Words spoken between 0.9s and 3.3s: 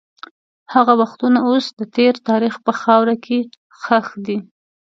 وختونه اوس د تېر تاریخ په خاوره